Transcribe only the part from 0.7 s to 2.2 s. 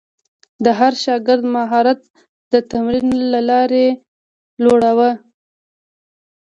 هر شاګرد مهارت